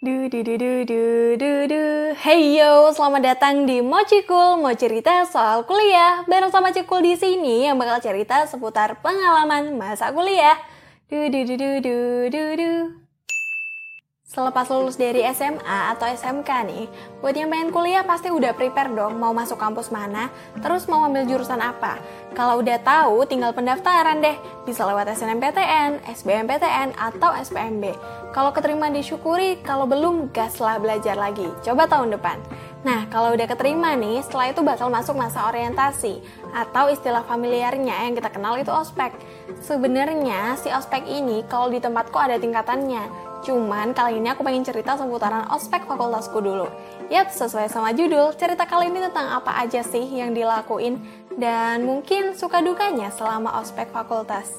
[0.00, 1.82] Du du du du du du du.
[2.16, 6.24] Hey yo, selamat datang di Mochi Cool, mau cerita soal kuliah.
[6.24, 10.56] Bareng sama Cikul di sini yang bakal cerita seputar pengalaman masa kuliah.
[11.12, 11.96] Du du du du du
[12.32, 12.70] du du.
[14.30, 16.86] Selepas lulus dari SMA atau SMK nih,
[17.18, 20.30] buat yang pengen kuliah pasti udah prepare dong mau masuk kampus mana,
[20.62, 21.98] terus mau ambil jurusan apa.
[22.38, 24.38] Kalau udah tahu, tinggal pendaftaran deh.
[24.62, 27.90] Bisa lewat SNMPTN, SBMPTN, atau SPMB.
[28.30, 31.50] Kalau keterima disyukuri, kalau belum, gaslah belajar lagi.
[31.66, 32.38] Coba tahun depan.
[32.80, 36.16] Nah, kalau udah keterima nih, setelah itu bakal masuk masa orientasi
[36.56, 39.12] atau istilah familiarnya yang kita kenal itu ospek.
[39.60, 45.00] Sebenarnya si ospek ini kalau di tempatku ada tingkatannya, Cuman kali ini aku pengen cerita
[45.00, 46.68] seputaran ospek fakultasku dulu.
[47.08, 51.00] Yap, sesuai sama judul, cerita kali ini tentang apa aja sih yang dilakuin
[51.40, 54.52] dan mungkin suka dukanya selama ospek fakultas.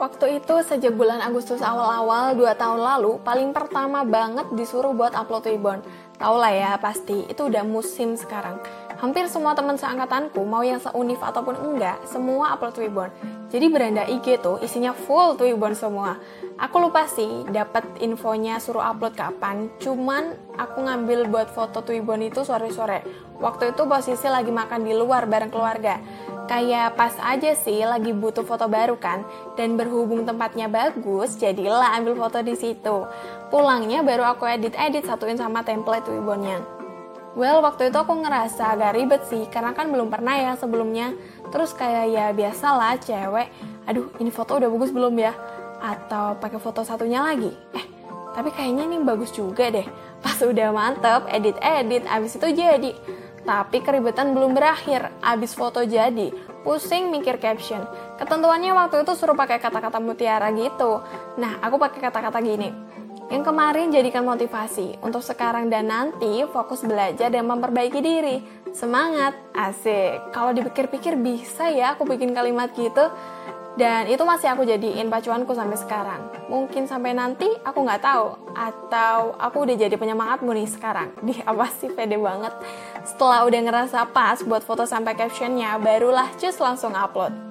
[0.00, 5.44] Waktu itu sejak bulan Agustus awal-awal 2 tahun lalu, paling pertama banget disuruh buat upload
[5.44, 5.84] Twibbon.
[6.16, 8.56] Tau lah ya, pasti itu udah musim sekarang.
[8.96, 13.12] Hampir semua teman seangkatanku, mau yang seunif ataupun enggak, semua upload Twibbon.
[13.52, 16.16] Jadi beranda IG tuh isinya full Twibbon semua.
[16.56, 22.40] Aku lupa sih dapat infonya suruh upload kapan, cuman aku ngambil buat foto Twibbon itu
[22.40, 23.04] sore-sore.
[23.36, 26.00] Waktu itu posisi lagi makan di luar bareng keluarga.
[26.50, 29.22] Kayak pas aja sih lagi butuh foto baru kan,
[29.54, 33.06] dan berhubung tempatnya bagus, jadilah ambil foto di situ.
[33.54, 36.58] Pulangnya baru aku edit-edit satuin sama template Twibbonnya.
[37.38, 41.14] Well, waktu itu aku ngerasa agak ribet sih, karena kan belum pernah ya sebelumnya.
[41.54, 43.46] Terus kayak ya biasalah cewek,
[43.86, 45.30] aduh ini foto udah bagus belum ya?
[45.80, 47.48] atau pakai foto satunya lagi?
[47.72, 47.84] Eh,
[48.36, 49.88] tapi kayaknya ini bagus juga deh.
[50.20, 52.92] Pas udah mantep, edit-edit, abis itu jadi.
[53.50, 56.30] Tapi keribetan belum berakhir, abis foto jadi.
[56.62, 57.82] Pusing mikir caption.
[58.14, 61.02] Ketentuannya waktu itu suruh pakai kata-kata mutiara gitu.
[61.34, 62.70] Nah, aku pakai kata-kata gini.
[63.26, 68.38] Yang kemarin jadikan motivasi untuk sekarang dan nanti fokus belajar dan memperbaiki diri.
[68.70, 70.30] Semangat, asik.
[70.30, 73.10] Kalau dipikir-pikir bisa ya aku bikin kalimat gitu.
[73.78, 76.20] Dan itu masih aku jadiin pacuanku sampai sekarang.
[76.50, 78.34] Mungkin sampai nanti aku nggak tahu.
[78.50, 81.14] Atau aku udah jadi penyemangatmu nih sekarang.
[81.26, 82.50] Di apa sih pede banget.
[83.06, 87.50] Setelah udah ngerasa pas buat foto sampai captionnya, barulah cus langsung upload.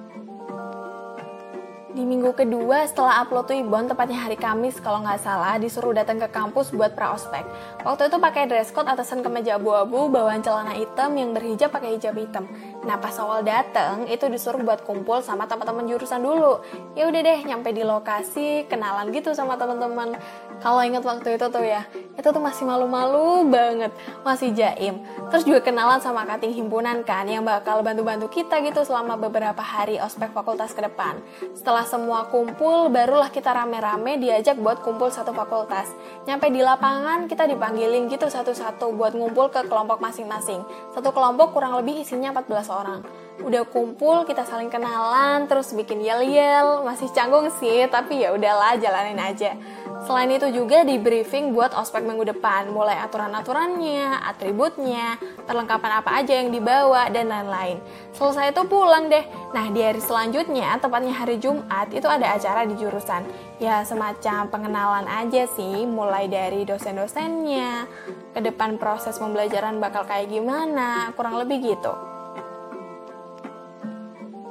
[1.90, 6.22] Di minggu kedua setelah upload tuh Ibon, tepatnya hari Kamis kalau nggak salah, disuruh datang
[6.22, 7.42] ke kampus buat praospek.
[7.82, 12.14] Waktu itu pakai dress code atasan kemeja abu-abu, bawaan celana hitam yang berhijab pakai hijab
[12.14, 12.46] hitam.
[12.80, 16.64] Nah pas awal dateng itu disuruh buat kumpul sama teman-teman jurusan dulu.
[16.96, 20.16] Ya udah deh, nyampe di lokasi, kenalan gitu sama teman-teman.
[20.64, 21.84] Kalau inget waktu itu tuh ya,
[22.16, 23.92] itu tuh masih malu-malu banget,
[24.24, 25.00] masih jaim.
[25.32, 30.00] Terus juga kenalan sama kating himpunan kan, yang bakal bantu-bantu kita gitu selama beberapa hari
[30.00, 31.20] ospek fakultas ke depan.
[31.52, 35.88] Setelah semua kumpul, barulah kita rame-rame diajak buat kumpul satu fakultas.
[36.24, 40.60] Nyampe di lapangan, kita dipanggilin gitu satu-satu buat ngumpul ke kelompok masing-masing.
[40.92, 43.02] Satu kelompok kurang lebih isinya 14 orang
[43.40, 48.76] udah kumpul kita saling kenalan terus bikin yel yel masih canggung sih tapi ya udahlah
[48.76, 49.56] jalanin aja
[50.00, 56.40] Selain itu juga di briefing buat ospek minggu depan, mulai aturan-aturannya, atributnya, perlengkapan apa aja
[56.40, 57.76] yang dibawa, dan lain-lain.
[58.16, 59.20] Selesai itu pulang deh.
[59.52, 63.28] Nah, di hari selanjutnya, tepatnya hari Jumat, itu ada acara di jurusan.
[63.60, 67.84] Ya, semacam pengenalan aja sih, mulai dari dosen-dosennya,
[68.32, 72.09] ke depan proses pembelajaran bakal kayak gimana, kurang lebih gitu.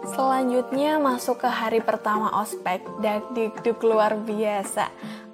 [0.09, 4.89] Selanjutnya masuk ke hari pertama ospek, dak dikduk luar biasa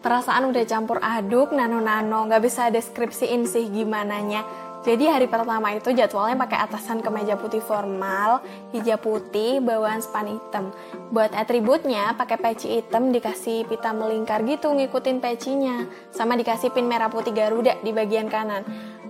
[0.05, 4.45] perasaan udah campur aduk, nano-nano, nggak bisa deskripsiin sih gimana nya.
[4.85, 10.69] Jadi hari pertama itu jadwalnya pakai atasan kemeja putih formal, hijab putih, bawaan span hitam.
[11.09, 17.09] Buat atributnya pakai peci hitam dikasih pita melingkar gitu ngikutin pecinya, sama dikasih pin merah
[17.09, 18.61] putih Garuda di bagian kanan.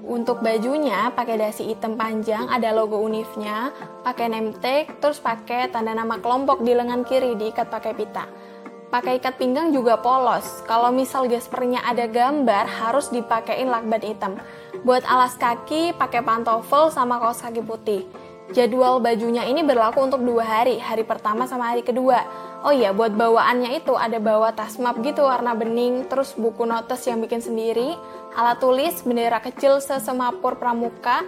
[0.05, 3.73] Untuk bajunya pakai dasi hitam panjang, ada logo unifnya,
[4.05, 8.29] pakai name tag, terus pakai tanda nama kelompok di lengan kiri diikat pakai pita
[8.95, 10.63] pakai ikat pinggang juga polos.
[10.63, 14.39] Kalau misal gaspernya ada gambar, harus dipakein lakban hitam.
[14.87, 18.07] Buat alas kaki, pakai pantofel sama kaos kaki putih.
[18.55, 22.23] Jadwal bajunya ini berlaku untuk dua hari, hari pertama sama hari kedua.
[22.65, 27.05] Oh iya, buat bawaannya itu ada bawa tas map gitu warna bening, terus buku notes
[27.05, 27.93] yang bikin sendiri,
[28.33, 31.21] alat tulis, bendera kecil sesemapur pramuka,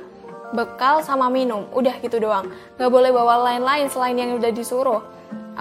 [0.58, 1.70] bekal sama minum.
[1.78, 2.50] Udah gitu doang.
[2.82, 5.06] Gak boleh bawa lain-lain selain yang udah disuruh.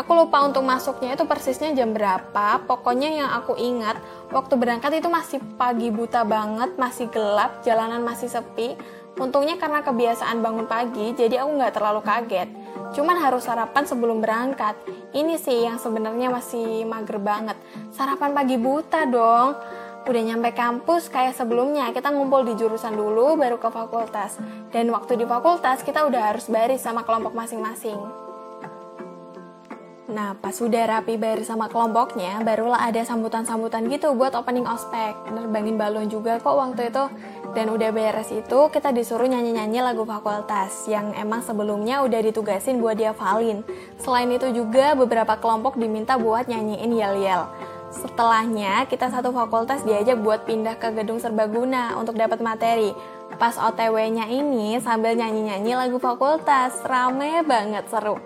[0.00, 2.64] Aku lupa untuk masuknya itu persisnya jam berapa.
[2.64, 4.00] Pokoknya yang aku ingat,
[4.32, 8.80] waktu berangkat itu masih pagi buta banget, masih gelap, jalanan masih sepi.
[9.16, 12.48] Untungnya karena kebiasaan bangun pagi, jadi aku nggak terlalu kaget.
[12.92, 14.76] Cuman harus sarapan sebelum berangkat.
[15.16, 17.56] Ini sih yang sebenarnya masih mager banget.
[17.96, 19.56] Sarapan pagi buta dong.
[20.06, 24.38] Udah nyampe kampus kayak sebelumnya, kita ngumpul di jurusan dulu baru ke fakultas.
[24.70, 27.98] Dan waktu di fakultas kita udah harus baris sama kelompok masing-masing.
[30.06, 35.18] Nah, pas udah rapi baris sama kelompoknya, barulah ada sambutan-sambutan gitu buat opening ospek.
[35.34, 37.04] Nerbangin balon juga kok waktu itu.
[37.56, 43.00] Dan udah beres itu, kita disuruh nyanyi-nyanyi lagu fakultas yang emang sebelumnya udah ditugasin buat
[43.00, 43.64] dia valin.
[43.96, 47.48] Selain itu juga beberapa kelompok diminta buat nyanyiin yel-yel.
[47.96, 52.92] Setelahnya, kita satu fakultas diajak buat pindah ke gedung serbaguna untuk dapat materi.
[53.36, 58.16] Pas OTW-nya ini sambil nyanyi-nyanyi lagu fakultas, rame banget seru.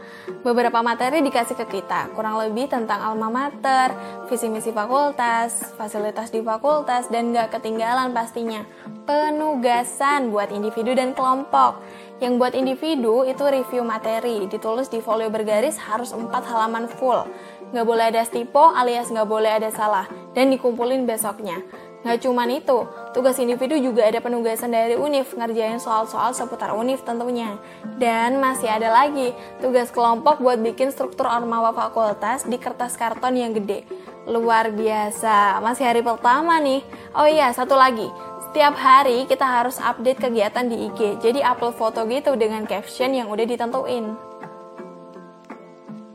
[0.46, 3.90] Beberapa materi dikasih ke kita, kurang lebih tentang alma mater,
[4.30, 8.62] visi misi fakultas, fasilitas di fakultas, dan gak ketinggalan pastinya
[9.02, 11.82] penugasan buat individu dan kelompok.
[12.22, 17.26] Yang buat individu itu review materi, ditulis di folio bergaris harus 4 halaman full.
[17.74, 20.06] Nggak boleh ada stipo alias nggak boleh ada salah,
[20.36, 21.58] dan dikumpulin besoknya.
[22.00, 22.78] Nggak cuman itu,
[23.12, 27.60] tugas individu juga ada penugasan dari UNIF, ngerjain soal-soal seputar UNIF tentunya.
[28.00, 33.52] Dan masih ada lagi, tugas kelompok buat bikin struktur ormawa fakultas di kertas karton yang
[33.52, 33.84] gede.
[34.24, 36.80] Luar biasa, masih hari pertama nih.
[37.12, 38.08] Oh iya, satu lagi,
[38.50, 43.30] Tiap hari kita harus update kegiatan di IG, jadi upload foto gitu dengan caption yang
[43.30, 44.29] udah ditentuin.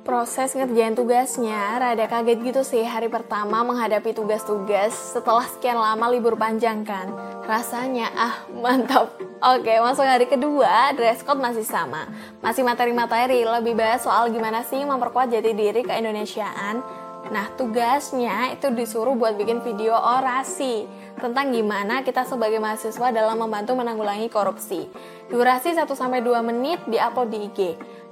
[0.06, 6.38] Proses ngerjain tugasnya rada kaget gitu sih hari pertama menghadapi tugas-tugas setelah sekian lama libur
[6.38, 7.10] panjang kan.
[7.50, 9.18] Rasanya ah mantap.
[9.42, 12.06] Oke masuk hari kedua dress code masih sama.
[12.46, 16.86] Masih materi-materi lebih bahas soal gimana sih memperkuat jati diri ke Indonesiaan.
[17.34, 20.86] Nah tugasnya itu disuruh buat bikin video orasi
[21.18, 24.86] tentang gimana kita sebagai mahasiswa dalam membantu menanggulangi korupsi.
[25.34, 27.60] Durasi 1-2 menit diupload di IG.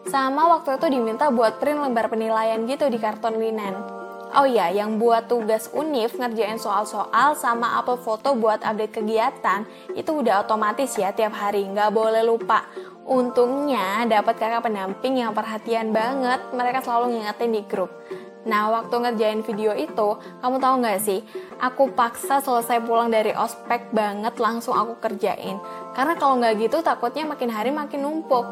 [0.04, 4.04] Sama waktu itu diminta buat print lembar penilaian gitu di karton linen.
[4.34, 9.62] Oh iya, yang buat tugas UNIF ngerjain soal-soal sama upload foto buat update kegiatan
[9.94, 12.66] itu udah otomatis ya tiap hari, nggak boleh lupa.
[13.06, 17.94] Untungnya dapat kakak pendamping yang perhatian banget, mereka selalu ngingetin di grup.
[18.44, 21.24] Nah, waktu ngerjain video itu, kamu tahu nggak sih?
[21.64, 25.64] Aku paksa selesai pulang dari ospek banget langsung aku kerjain.
[25.96, 28.44] Karena kalau nggak gitu takutnya makin hari makin numpuk.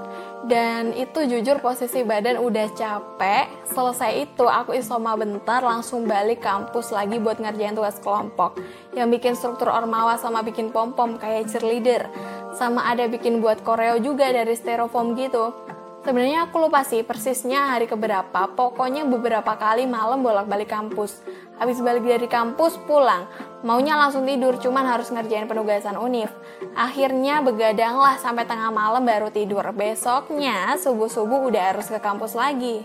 [0.48, 3.52] Dan itu jujur posisi badan udah capek.
[3.68, 8.58] Selesai itu aku isoma bentar langsung balik kampus lagi buat ngerjain tugas kelompok.
[8.96, 12.08] Yang bikin struktur ormawa sama bikin pom-pom kayak cheerleader.
[12.56, 15.71] Sama ada bikin buat koreo juga dari styrofoam gitu.
[16.02, 21.22] Sebenarnya aku lupa sih persisnya hari keberapa, pokoknya beberapa kali malam bolak-balik kampus.
[21.62, 23.30] Habis balik dari kampus, pulang.
[23.62, 26.34] Maunya langsung tidur, cuman harus ngerjain penugasan univ.
[26.74, 29.62] Akhirnya begadang lah sampai tengah malam baru tidur.
[29.78, 32.82] Besoknya, subuh-subuh udah harus ke kampus lagi.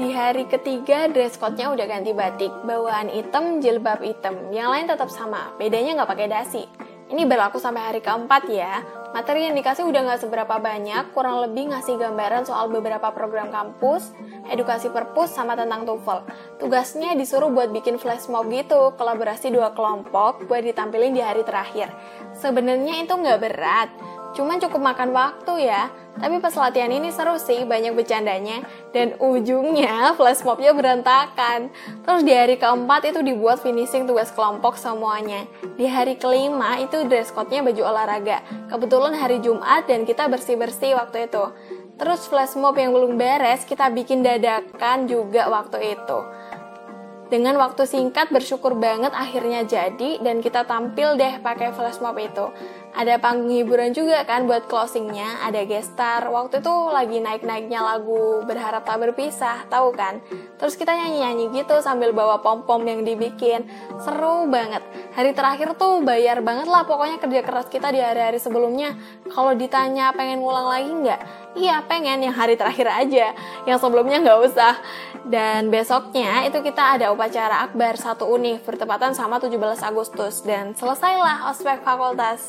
[0.00, 2.52] Di hari ketiga, dress code-nya udah ganti batik.
[2.64, 4.56] Bawaan hitam, jilbab hitam.
[4.56, 6.64] Yang lain tetap sama, bedanya nggak pakai dasi.
[7.12, 8.80] Ini berlaku sampai hari keempat ya.
[9.14, 14.10] Materi yang dikasih udah nggak seberapa banyak, kurang lebih ngasih gambaran soal beberapa program kampus,
[14.50, 16.26] edukasi perpus, sama tentang TOEFL.
[16.58, 21.90] Tugasnya disuruh buat bikin flash mob gitu, kolaborasi dua kelompok buat ditampilin di hari terakhir.
[22.34, 23.88] Sebenarnya itu nggak berat,
[24.36, 25.88] Cuman cukup makan waktu ya.
[26.20, 28.60] Tapi pas latihan ini seru sih, banyak bercandanya.
[28.92, 31.72] Dan ujungnya flash mobnya berantakan.
[32.04, 35.48] Terus di hari keempat itu dibuat finishing tugas kelompok semuanya.
[35.80, 38.44] Di hari kelima itu dress code-nya baju olahraga.
[38.68, 41.44] Kebetulan hari Jumat dan kita bersih-bersih waktu itu.
[41.96, 46.18] Terus flash mob yang belum beres kita bikin dadakan juga waktu itu.
[47.26, 52.46] Dengan waktu singkat bersyukur banget akhirnya jadi dan kita tampil deh pakai flash mob itu.
[52.96, 56.24] Ada panggung hiburan juga kan buat closingnya, ada gestar.
[56.32, 60.24] Waktu itu lagi naik-naiknya lagu Berharap Tak Berpisah, tahu kan?
[60.56, 63.68] Terus kita nyanyi-nyanyi gitu sambil bawa pom-pom yang dibikin.
[64.00, 64.80] Seru banget.
[65.12, 68.96] Hari terakhir tuh bayar banget lah pokoknya kerja keras kita di hari-hari sebelumnya.
[69.28, 71.20] Kalau ditanya pengen ngulang lagi nggak?
[71.52, 73.36] Iya pengen yang hari terakhir aja,
[73.68, 74.72] yang sebelumnya nggak usah.
[75.28, 81.52] Dan besoknya itu kita ada upacara akbar satu univ bertepatan sama 17 Agustus dan selesailah
[81.52, 82.48] ospek fakultas.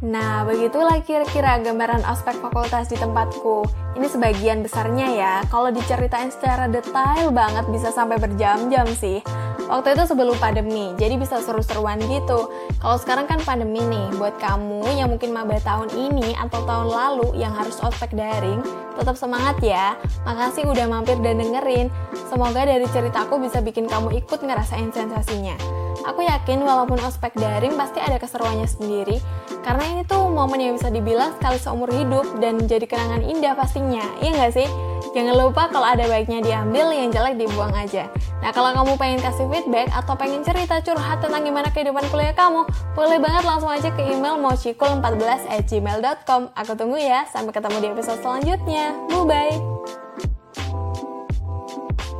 [0.00, 3.68] Nah, begitulah kira-kira gambaran ospek fakultas di tempatku.
[4.00, 9.20] Ini sebagian besarnya ya, kalau diceritain secara detail banget bisa sampai berjam-jam sih.
[9.68, 12.48] Waktu itu sebelum pandemi, jadi bisa seru-seruan gitu.
[12.80, 17.36] Kalau sekarang kan pandemi nih, buat kamu yang mungkin maba tahun ini atau tahun lalu
[17.36, 18.64] yang harus ospek daring,
[18.96, 20.00] tetap semangat ya.
[20.24, 21.92] Makasih udah mampir dan dengerin.
[22.32, 25.79] Semoga dari ceritaku bisa bikin kamu ikut ngerasain sensasinya.
[26.08, 29.20] Aku yakin walaupun ospek daring pasti ada keseruannya sendiri,
[29.60, 34.04] karena ini tuh momen yang bisa dibilang sekali seumur hidup dan jadi kenangan indah pastinya,
[34.24, 34.68] iya nggak sih?
[35.10, 38.06] Jangan lupa kalau ada baiknya diambil, yang jelek dibuang aja.
[38.40, 42.62] Nah, kalau kamu pengen kasih feedback atau pengen cerita curhat tentang gimana kehidupan kuliah kamu,
[42.94, 46.54] boleh banget langsung aja ke email mochikul14 at gmail.com.
[46.54, 48.94] Aku tunggu ya, sampai ketemu di episode selanjutnya.
[49.10, 50.09] Bye-bye!